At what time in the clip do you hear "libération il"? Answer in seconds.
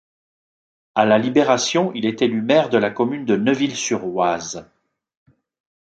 1.19-2.07